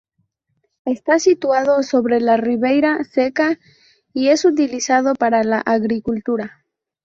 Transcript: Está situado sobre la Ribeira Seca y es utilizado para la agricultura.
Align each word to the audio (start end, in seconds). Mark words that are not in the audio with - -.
Está 0.85 1.19
situado 1.19 1.83
sobre 1.83 2.19
la 2.21 2.35
Ribeira 2.35 3.03
Seca 3.03 3.59
y 4.15 4.29
es 4.29 4.45
utilizado 4.45 5.13
para 5.13 5.43
la 5.43 5.59
agricultura. 5.59 6.65